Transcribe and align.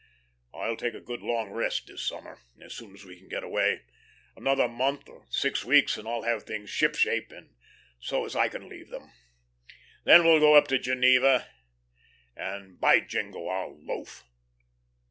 I'll 0.51 0.77
take 0.77 0.95
a 0.95 0.99
good 0.99 1.21
long 1.21 1.51
rest 1.51 1.85
this 1.85 2.01
summer, 2.07 2.39
as 2.59 2.73
soon 2.73 2.95
as 2.95 3.05
we 3.05 3.19
can 3.19 3.29
get 3.29 3.43
away. 3.43 3.83
Another 4.35 4.67
month 4.67 5.07
or 5.07 5.27
six 5.29 5.63
weeks, 5.63 5.95
and 5.95 6.07
I'll 6.07 6.23
have 6.23 6.41
things 6.41 6.71
ship 6.71 6.95
shape 6.95 7.31
and 7.31 7.53
so 7.99 8.25
as 8.25 8.35
I 8.35 8.49
can 8.49 8.67
leave 8.67 8.89
them. 8.89 9.11
Then 10.03 10.23
we'll 10.23 10.39
go 10.39 10.55
up 10.55 10.67
to 10.69 10.79
Geneva, 10.79 11.47
and, 12.35 12.79
by 12.81 13.01
Jingo, 13.01 13.45
I'll 13.45 13.79
loaf." 13.85 14.23